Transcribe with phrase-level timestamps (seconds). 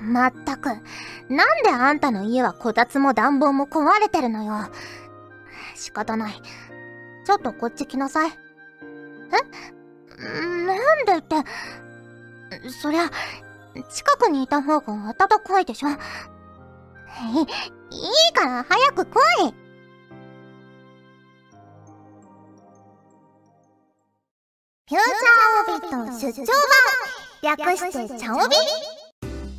[0.00, 0.78] まったく、なん
[1.62, 4.70] であんたの家はこたつも暖房も壊れてるのよ。
[5.74, 6.42] 仕方ない。
[7.24, 8.30] ちょっとこっち来なさい。
[8.30, 8.36] え？
[10.66, 11.36] なんでって、
[12.70, 13.10] そりゃ、
[13.90, 15.88] 近くにいた方が暖かいでしょ。
[15.88, 15.96] い、い
[18.30, 19.18] いから早く来
[19.48, 19.54] い
[24.88, 26.46] フューチャーオビット出張
[27.42, 28.56] 版略してチャオビ？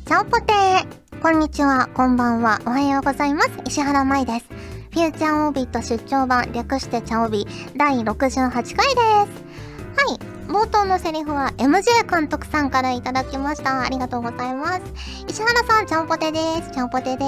[0.06, 3.50] チャオポテーこんにちは、こんばんは、おはようございます。
[3.66, 4.44] 石原舞です。
[4.92, 8.76] フューチャーオービット出張版略してチャオビ第68回です。
[8.76, 13.82] はい、冒頭のセリフは MJ 監督さんからいただきました。
[13.82, 14.82] ありがとうございます。
[15.26, 16.70] 石原さん、ちゃんぽてです。
[16.70, 17.24] ちゃんぽてで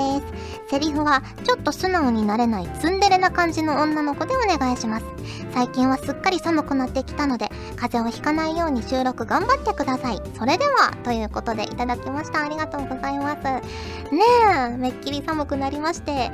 [0.65, 0.71] す。
[0.71, 5.07] セリフは、ちょっと素直になれないツンデレな感じの女の子でお願いします。
[5.53, 10.23] 最近はすっかり寒くなってきたので、風邪をひかないように収録頑張ってください。
[10.39, 12.45] それでは、ということでいただきました。
[12.45, 13.43] ありがとうございます。
[13.43, 14.23] ね
[14.71, 16.31] え、めっきり寒くなりまして、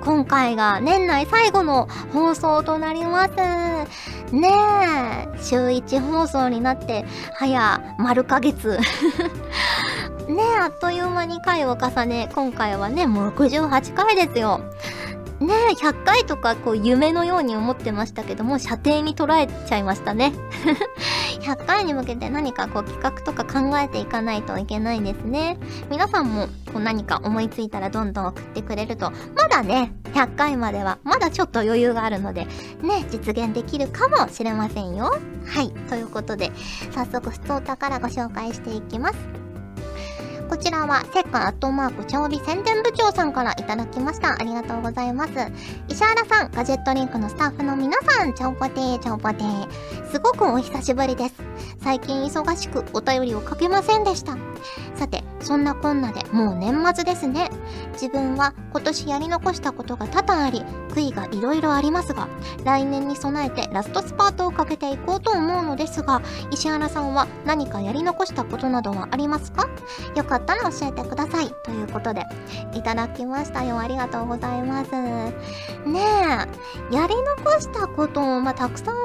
[0.00, 3.34] 今回が年内最後の放送となります。
[4.34, 8.78] ねえ、週1放送になって、早、丸ヶ月。
[10.28, 14.60] ねえ、あっという間に回を重ね、今回はね、もう68回ですよ。
[15.40, 20.32] ねえ、100回とかこう夢のように思ってましたけども、射程に捉えちゃいましたね。
[21.40, 25.58] 100回に向けて何かこう企画とか考えていかないといけないですね。
[25.90, 32.44] 皆さんもこう何か思いついたらどんどん送ってくれると、まだね、100回まではまだちょっと余裕があるので、
[32.82, 35.18] ね、実現できるかもしれませんよ。
[35.46, 36.52] はい、ということで、
[36.92, 39.39] 早速、普通お宝ご紹介していきます。
[40.50, 44.32] こちらは、セッカアットマーク、調理宣伝部長さんからいただきました。
[44.32, 45.30] ありがとうございます。
[45.86, 50.10] 石原さん、ガジェットリンクのスタッフの皆さん、チャオポテー、チャオポテー。
[50.10, 51.34] すごくお久しぶりです。
[51.80, 54.36] 最近忙しくお便りをかけませんでした。
[54.96, 57.48] さて、そんなこんなでもう年末ですね。
[57.92, 62.26] 自分は今年やり残したことが多々あり、悔いがいろいろありますが、
[62.64, 69.68] 来年に備えてラストスパートをかけていこうと思うのですが、石原さんは何かやり残したことなどはありますか？
[70.16, 71.54] よかったら教えてください。
[71.62, 72.24] ということで、
[72.74, 73.78] いただきましたよ。
[73.78, 74.92] ありがとうございます。
[74.92, 76.00] ね
[76.92, 78.96] え、やり残したことも、まあ、たくさん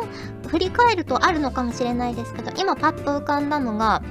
[0.47, 4.01] 振り返るとあるのかもしれないですけど、今パッと浮かんだのが、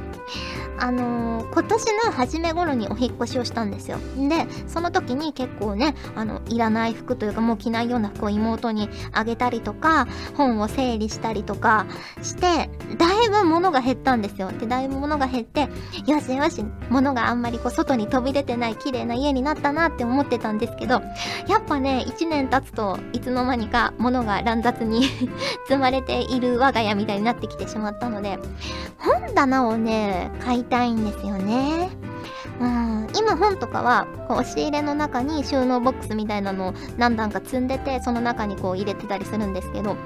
[0.78, 3.98] あのー、今年の初め頃にお引越しをしたんですよ。
[4.16, 11.86] で、その時に結構ね、あの、いらない服というかもう着ないような服を妹にあげたりとか、本を整理したりとか
[12.22, 14.50] して、だいぶ物が減ったんですよ。
[14.52, 15.68] で、だいぶ物が減って、
[16.06, 21.02] よしよし、物があんまりこう外に飛び出てない綺麗な家になったなって思ってたんですけど、
[21.48, 25.04] やっぱね、1年経つといつの間にか物が乱雑に
[25.66, 28.38] 積まれている我が家みたいになってきてしまったので、
[28.98, 31.90] 本棚をね、買いたいんですよね。
[32.60, 39.96] うん、今本とかはこう押し入れの中に収納ボックスみたいなのを何段か積んでてその中にこう入れてたりするんですけど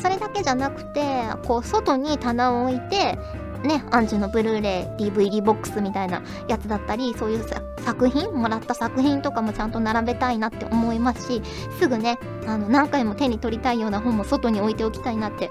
[0.00, 3.18] それだけじゃなくてこう外に棚を置いて
[3.62, 7.44] ね、アンジュのブルーレイ DVD ボックスみたいなやつだったり、そういう
[7.84, 11.42] 作品、もらった作品とかもちゃんと並べたいなって思いますし、
[11.78, 15.50] すぐね、あの、何回も手に取りたいような本も外に置いておきたいなって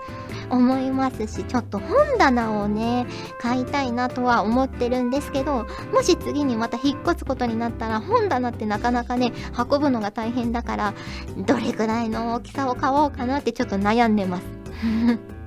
[0.49, 3.05] 思いますし、ちょっと本棚をね、
[3.39, 10.93] 買いたいなとは思ってるんですけど、もし次にまた引っ越すことになったら、本棚ってなかなかね、運ぶのが大変だから、
[11.37, 15.40] どれぐらいの大きさを買おうかなってちょっと悩んでます。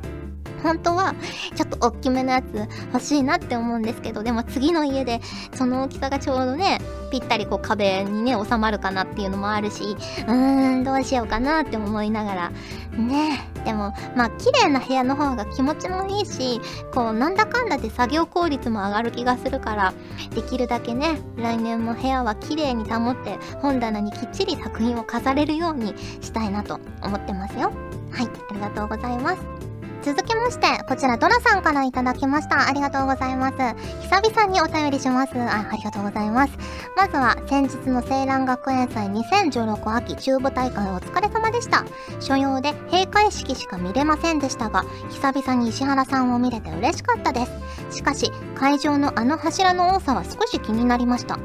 [0.64, 1.14] 本当は
[1.54, 2.46] ちょっと大きめのやつ
[2.92, 5.20] 欲しいなって思うんですけど、でも次の家で
[5.54, 6.80] その大きさがちょうどね、
[7.12, 12.50] ぴったりこう壁にね、収まるかなっていうのもあるし、うーん、どうしようかなって思いながら。
[12.96, 16.60] ねでも、まあ、綺麗な部屋の方が気持ちもいいし、
[16.92, 19.94] こう、なんだかんだで作業効率も上がる気がするから、
[20.34, 27.72] できるだけね、来年も部屋は綺麗に保って、本棚にきっちり作品を飾れるようにしたいなと思ってますよ。
[28.10, 29.73] はい、ありがとうございます。
[30.04, 32.68] 続きまして、こちらドラさんからいただきました。
[32.68, 33.56] ありがとうございます。
[34.02, 35.32] 久々にお便りします。
[35.34, 36.52] あ、ありがとうございます。
[36.94, 41.86] まずは、先日の青蘭学園祭2016秋中部大会お疲れ様でした。
[42.20, 47.46] 所要で閉会式しか見れませんでしたが、久々に石原さんを見れて嬉しかったで
[47.90, 47.96] す。
[47.96, 51.38] しかし、会場のあの柱の多さは少し気になりました。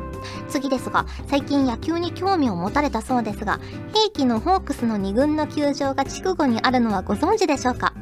[0.49, 3.59] 次ですが、最近野球に興味を持たれたそうですが、
[3.93, 7.93] 兵器のホークスの2軍の球場が筑後にあるのはご存知でしょうか？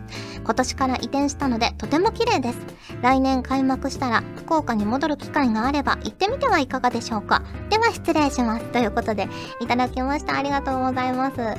[0.44, 2.59] 今年から移転したのでとても綺麗です。
[3.01, 7.44] 来年開幕したら福岡に戻る機会があれば行ってみてはいかがでしょうか？
[7.69, 8.65] では失礼します。
[8.71, 9.27] ということで、
[9.59, 10.38] いただきました。
[10.38, 11.38] ありがとうございます。
[11.38, 11.57] ね、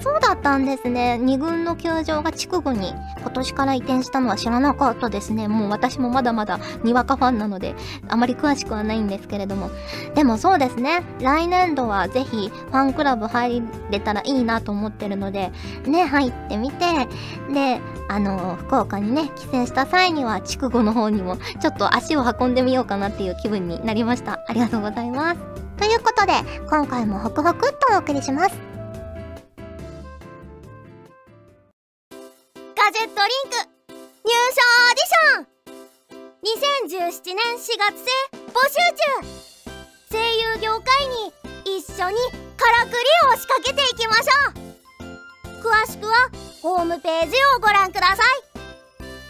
[0.00, 1.18] そうだったんですね。
[1.20, 5.48] 2軍の球場が筑後に今年から移転したのは知らなかったですね。
[5.48, 7.74] もう私もまだまだにわかファンなので、
[8.08, 9.70] あまり詳しくはないんですけれども。
[10.14, 11.02] でもそうですね。
[11.20, 15.52] 来年度はぜひファンクラブ入れたらいいなと思ってるので、
[15.86, 17.08] ね、入ってみて、
[17.52, 24.40] で、あの、福岡にね、帰省した際には、筑後の方にも、ちょっと足を運んでみようかなっていう気分になりました。
[24.48, 25.40] ありがとうございます。
[25.76, 26.32] ということで、
[26.68, 28.56] 今回もホクホクっとお送りします。
[32.10, 33.67] ガジェットリンク、
[36.48, 39.38] !2017 年4月生募集中
[40.10, 41.32] 声優業界に
[41.76, 42.16] 一緒に
[42.56, 42.96] からくり
[43.28, 44.68] を仕掛けていきましょう。
[45.60, 46.30] 詳しくは
[46.62, 48.42] ホームページをご覧ください。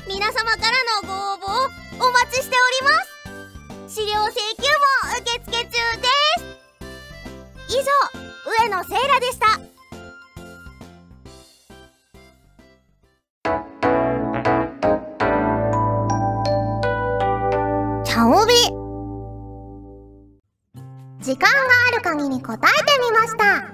[0.06, 3.94] 皆様からのご応募をお待ちしております。
[3.96, 6.06] 資料請求も受付中で
[6.38, 6.58] す。
[7.68, 7.90] 以上
[8.62, 9.77] 上野セイラでした。
[18.18, 18.52] チャオビ
[21.24, 21.56] 時間が
[21.92, 23.68] ある限り答えてみました。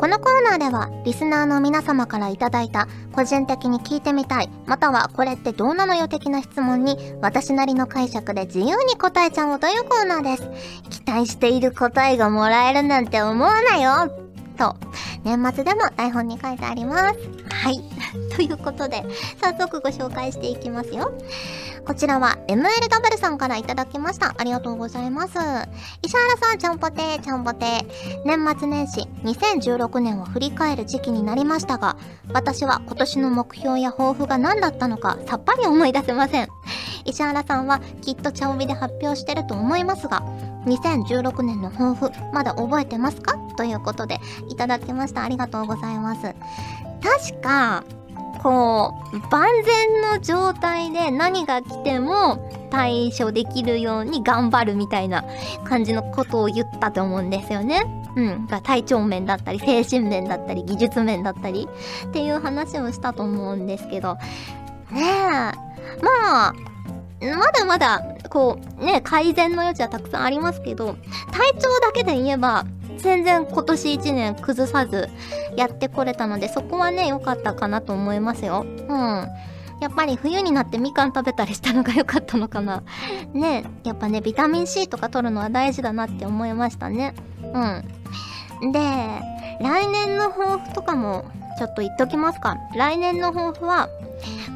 [0.00, 10.50] このコーナーではリスナーの皆様からいただいた個人的に聞いてみたいまたはこれってどうなのよ的な質問に私なりの解釈で自由に答えちゃおうというコーナーです。
[10.90, 14.10] 期待している答えがもらえるなんて思わないよ。
[14.58, 14.74] と
[15.22, 17.20] 年末でも台本に書いてあります。
[17.50, 17.80] はい。
[18.34, 19.04] ということで
[19.40, 21.12] 早速ご紹介していきますよ。
[21.86, 24.34] こちらは MLW さんからいただきました。
[24.38, 25.38] ありがとうございます。
[26.02, 27.86] 石原さん、ちゃんぽてー、ちゃんぽてー。
[28.24, 31.96] 年末年始、2016年を振り返る時期になりましたが、
[32.32, 36.48] 私は今年の目標や抱負が何だったのかさっぱり思い出せません。
[37.04, 40.22] 石原さんはきっと茶帯で発表してると思いますが、
[40.66, 43.36] 2016年の抱負、まだ覚えてますか？
[43.56, 45.24] ということで、いただきました。
[45.24, 46.34] ありがとうございます。
[47.02, 47.84] 確か、
[48.42, 52.38] こう、万全の状態で何が来ても
[52.70, 55.24] 対処できるように頑張るみたいな
[55.64, 57.84] 感じのことを言ったと思うんですよね。
[58.16, 58.46] うん。
[58.46, 61.68] が体調面だったり、精神面だったり、技術面だったり
[62.06, 64.14] っていう話をしたと思うんですけど。
[64.90, 65.06] ねえ。
[66.02, 66.54] まあ、
[67.20, 70.96] まだまだ、こう、ね、改善の余地はたくさんありますけど、
[71.30, 72.64] 体調だけで言えば、
[73.02, 75.08] 全然今年1年崩さず
[75.56, 78.64] やってこれたので、そこはね、良かったかなと思いますよ。
[78.64, 79.28] うん。
[79.80, 82.82] やっぱり冬になってみかん食べたりしたのが良かったのかな。
[83.32, 87.14] ねやっぱね、ビタミン C とか取るのは大事だなって思いましたね。
[87.42, 88.72] うん。
[88.72, 88.78] で、
[89.60, 91.24] 来年の抱負とかも
[91.58, 92.56] ちょっと言っときますか。
[92.76, 93.88] 来年の抱負は、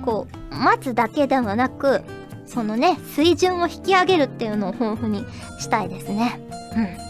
[0.05, 2.03] こう、待つだけではなく、
[2.47, 5.25] そのね、水準を引き上げるっていうのを抱負に
[5.59, 6.39] したいですね。
[6.77, 7.04] うん。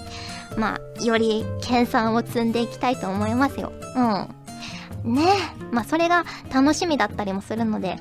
[0.56, 3.72] まあ、より研鑽を積んでいきたいと思いますよ。
[3.96, 5.14] うん。
[5.14, 5.26] ね
[5.70, 7.96] まあ、それが楽しみだったりもするので、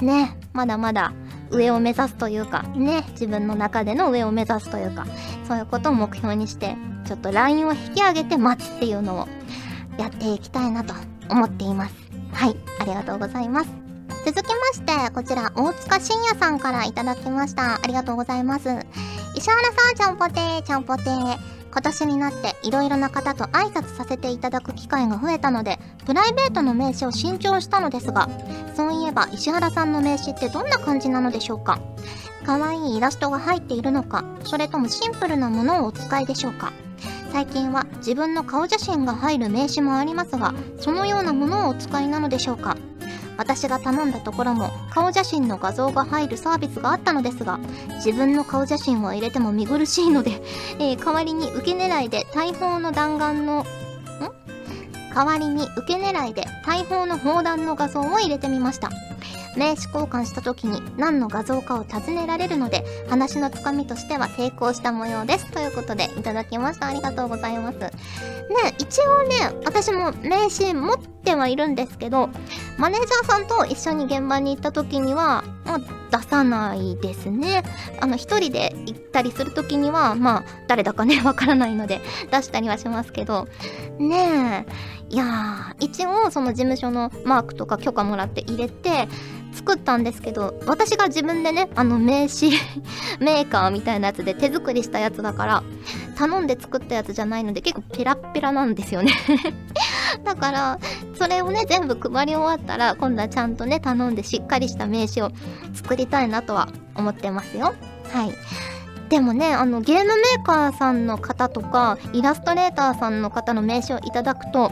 [0.00, 1.12] ねまだまだ
[1.50, 5.06] 上を目指すというか、ね自分の中での上を目指すというか、
[5.46, 6.76] そういうことを目標にして、
[7.06, 9.28] ちょっとラインを引き上げて待つっていうのを
[9.98, 10.94] やっていきたいなと
[11.30, 11.94] 思っています。
[12.32, 13.70] はい、ありがとうございます。
[14.26, 17.76] 続きまして、こちら、大塚信也さんからいただきました。
[17.76, 18.68] ありがとうございます。
[19.34, 21.57] 石原さん、ちゃんぽてー、ちゃんぽてー。
[21.70, 28.28] 今年になっていろいろな方と挨拶させていただく機会が増えたのでプライベートの名刺を新調したのですが
[28.74, 31.78] そういえば石原さんの名刺ってどんな感じなのでしょうか？
[32.44, 36.72] 可愛いイラストが入っているのかそれともシンプルなものをお使いでしょうか？
[37.30, 42.76] 最近は自分の顔写真が入る名刺もありますがそのようなものをお使いなのでしょうか？
[43.38, 47.58] 私が頼んだところも顔写真の画像が入るサービスがあったのですが
[48.04, 50.42] 自分の顔写真を入れても見苦しいので、
[50.78, 53.64] えー、代わりに受け狙いで大砲の弾丸のん？
[55.14, 58.90] 代わりに受け狙いで大砲の砲弾の画像を入れてみました。
[59.58, 66.86] 名刺交換した時に何の画像かを尋ねられるので話のつかみとしては成功した模様ですということでいただきました。
[66.86, 67.78] ありがとうございます。
[67.78, 67.90] ね
[68.78, 69.34] 一応ね
[69.64, 72.30] 私も名刺持ってはいるんですけど
[72.78, 75.80] マネージャーさんと一緒に現場に行った時には、まあ、
[76.16, 77.64] 出さないですね。
[78.00, 82.00] あの一人で行ったりする時にはまあ誰だかねわからないので
[82.30, 83.48] 出したりはしますけど。
[83.98, 89.08] ねえいやー一応その事務所のマークとか許可もらって入れて
[89.58, 92.52] 作ったんですけど私が自分でねあの名刺
[93.18, 95.62] メーカーみたいなやつで手作りしたやつだから
[96.16, 99.12] 頼んで作ったやつじゃないので結構ペラッペラなんですよね。
[100.24, 100.78] だから
[101.16, 105.30] それをね全部配り終わったら今度はちゃんとね頼んでしっかりした名刺を
[105.74, 107.74] 作りたいなとは思ってますよ。
[108.12, 108.32] はい。
[109.08, 114.70] でもねあのゲームメーカーさんの方とかイラストレーターさんの方の名刺をいただくと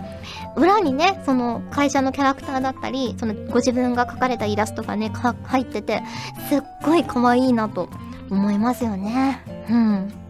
[0.56, 5.10] 裏にねその会社のキャラクターだったりそのご自分が描かれたイラストがね
[5.44, 6.02] 入ってて
[6.48, 7.88] すっごい可愛いなと
[8.30, 9.42] 思いますよね。
[9.70, 10.25] うん。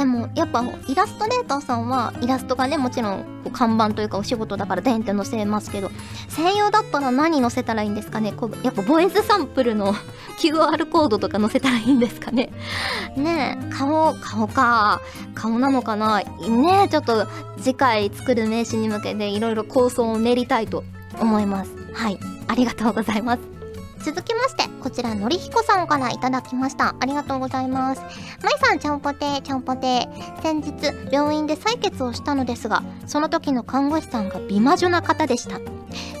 [0.00, 5.90] でもやっぱイラストレーターさんはイラストがねもちろん看板というかお仕事だからデンって載せますけど
[6.34, 8.32] 声優だったら何載せたらいいんですかね？
[8.32, 9.92] こうやっぱボイスサンプルの
[10.40, 12.50] QR コードとか載せたらいいんですかね？
[13.14, 15.02] ねえ顔顔か
[15.34, 16.20] 顔なのかな？
[16.48, 17.26] ねえちょっと
[17.58, 20.82] 次回作る名刺に向けていろいろ構想を練りたいと
[21.20, 21.72] 思います。
[21.92, 22.18] はい。
[22.48, 23.59] ありがとうございます。
[24.02, 26.94] 続きまして、こちら、のりひこさんからいただきました。
[26.98, 28.00] ありがとうございます。
[28.42, 30.08] まいさん、ちゃんぽて、ちゃんぽて。
[30.42, 30.72] 先日、
[31.12, 35.60] 病院で採血をしたのですが、その時の看護師さんが美魔女な方でした。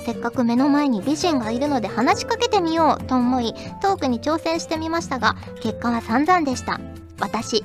[0.04, 6.80] せっかく目の前に美人がいるので話しかけてみようと思い、トークに挑戦してみましたが、結果は散々でした。
[7.18, 7.64] 私、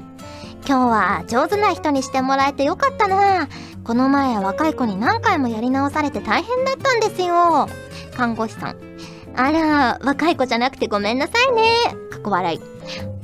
[0.67, 3.47] 今日は上手な人にしてもらえてよかったな
[3.83, 7.67] この前は若い子に何回もやり直されて大変だったんですよ。
[8.15, 9.14] 看護師さん。
[9.37, 11.63] あら、若い子じゃなくてごめんなさいね。
[12.11, 12.61] かっこ笑い。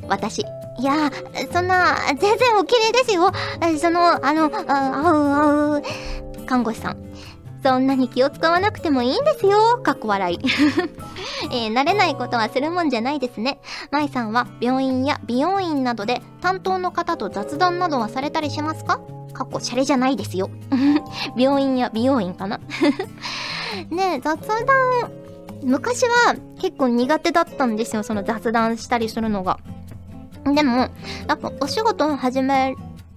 [0.08, 0.40] 私。
[0.80, 1.12] いや、
[1.54, 3.32] そんな、全然お綺麗ですよ。
[3.80, 6.46] その、あの、あ、あう、あう。
[6.46, 6.98] 看護師さん。
[7.64, 9.80] そんなに気を使わなくてもいいんですよ。
[9.84, 10.40] かっこ笑い。
[11.54, 13.60] えー、慣れないことはするもんじゃないですね。
[13.92, 19.00] 舞さんは病院や美容院などで担当の方と雑談などはされたりしますか？
[19.34, 20.50] かっこシャレじゃないですよ。
[21.38, 22.60] 病院や美容院かな？
[23.92, 24.66] ねえ、雑談
[25.64, 29.60] 昔は結構苦手だったんですよ、その雑談したりするのが。
[30.46, 30.90] でも、や
[31.34, 32.76] っぱお仕事を始め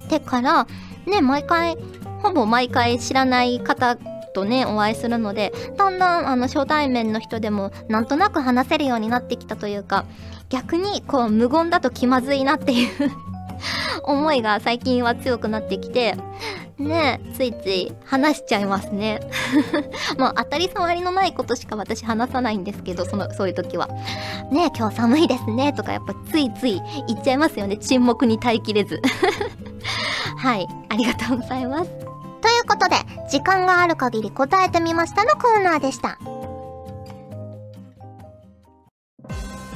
[0.09, 0.67] てから、
[1.07, 1.77] ね、毎回、
[2.23, 3.97] ほぼ毎回知らない方
[4.35, 10.05] とね、お会いするので、だんだんあの初対面の人でもなんとなく話せるようになってきたというか、
[10.51, 12.91] 逆にこう無言だと気まずいなっていう
[14.05, 16.17] 思いが最近は強くなってきて、
[16.79, 19.21] ねついつい話しちゃいますね。
[20.19, 23.89] もう当たり障りのないことしか私話さないんですけど、その、そういう時は。
[24.51, 27.77] ね今日寒いですねとかやっぱついつい言っちゃいますよね。
[27.77, 29.01] 沈黙に耐えきれず。
[30.37, 31.91] はい、ありがとうございます。
[31.91, 32.97] ということで、
[33.31, 36.19] 時間がある限り答えてみましたのコーナーでした。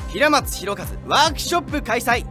[0.08, 2.24] 平松弘和ワークショップ開催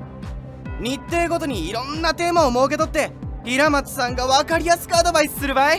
[0.79, 3.11] 日程ごとにいろんなテーマを設けとって
[3.47, 5.75] 平松さんが分かりやすくアドバイスする場合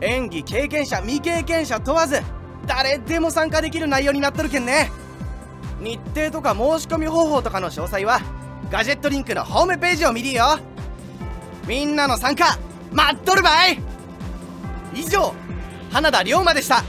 [0.00, 2.22] 演技経験者未経験者問わず
[2.66, 4.90] 誰でも参加できる内容になっとるけんね。
[5.80, 8.20] 日程とか申し込み方法とかの詳細は
[8.70, 10.58] ガジェットリンクのホームページを見りよ。
[11.66, 12.58] みんなの参加
[12.90, 13.78] 待っとるばい。
[14.94, 15.34] 以上
[15.90, 16.82] 花田龍馬でした。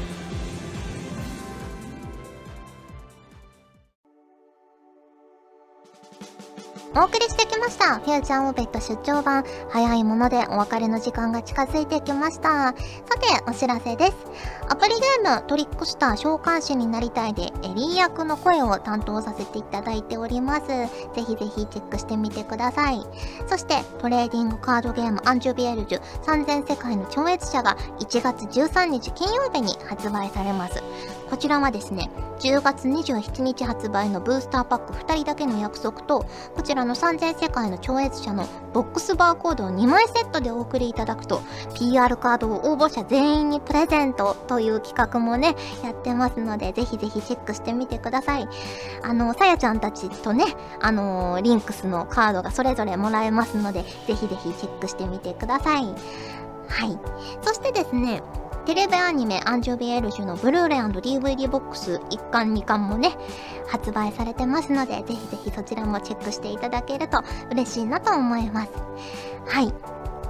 [7.00, 8.00] お送りしてきました。
[8.00, 9.46] フューチャーオベット出張版。
[9.70, 12.50] 早いものでお別れの時間が近づいてきました。
[12.50, 14.18] さて、お知らせです。
[14.68, 20.68] アプリゲームトリックスター召喚師になりたいで、エリー役の声を担当させていただいております。
[20.68, 23.01] ぜひぜひチェックしてみてください。
[23.48, 30.84] そして、トレーディングカードゲームアンジュビエルジュ3000世界の超越者が1月13日金曜日に発売されます。
[31.29, 32.09] こちらはですね、
[32.39, 41.41] 10月27日発売のブースターパック2人だけの約束と、こちらの3000世界の超越者のボックスバーコードを2枚セットでお送りいただくと、
[41.75, 48.48] PR カードを応募者全員にプレゼントという企画もね、やってますので、ぜひぜひチェックしてみてください。
[49.03, 50.45] あの、さやちゃんたちとね、
[50.81, 55.86] あの、リンクスのカードがそれぞれもらえますので、ぜひぜひチェックしてみてください。
[56.69, 57.00] はい。
[57.43, 58.24] そしてですね、
[58.69, 63.17] テレビアニメアンジョビエルジュのブルーレイ &DVD ボックス1巻2巻もね、
[63.67, 68.71] 発売されてますので、ぜひぜひそちらもチェックしていただけると嬉しいなと思います。
[69.47, 69.73] はい。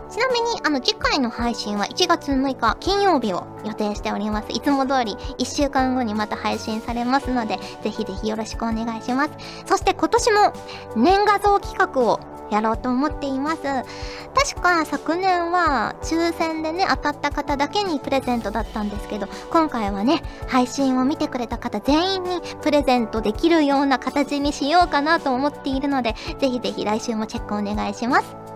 [0.09, 4.47] ちなみに、あの、次回の配信は1月6日金曜日を予定しております。
[4.53, 9.31] いつも通り1週間後にまた配信されますので、ぜひぜひよろしくお願いします。
[9.65, 10.53] そして今年も
[10.95, 13.61] 年画像企画をやろうと思っています。
[13.61, 28.49] 確か昨年は抽選でね、当たった方だけにプレゼントだったんですけど、今回はね、配信を見てくれた方全員にプレゼントできるような形にしようかなと思っているので、ぜひぜひ来週もチェックお願いします。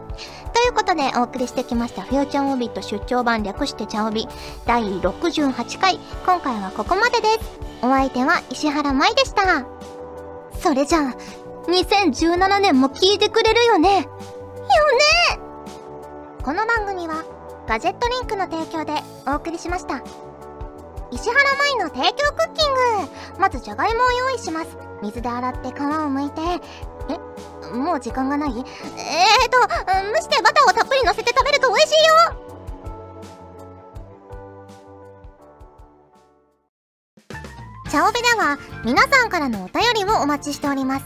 [0.53, 4.27] ということでお送りしてきましたフューチャーオビット出張版略してチャオビ
[4.65, 9.65] 第68回今回はここまでですお相手は石原舞でした
[10.59, 14.01] それじゃあ2017年も聞いてくれるよね？
[14.01, 14.09] よね！
[16.43, 17.23] この番組は
[17.67, 18.93] ガジェットリンクの提供で
[19.25, 20.03] お送りしました。
[21.11, 23.39] 石原舞の提供クッキング。
[23.39, 24.77] まずじゃがいもを用意します。
[25.01, 26.41] 水で洗って皮を剥いて。
[27.09, 27.17] え？
[27.77, 28.49] もう時間がない？
[28.49, 28.65] えーと
[30.13, 32.13] 蒸してバターをたっぷりのせて食べると美味しいよ！
[37.89, 41.05] チャオベでは皆さんからのお便りをお待ちしております。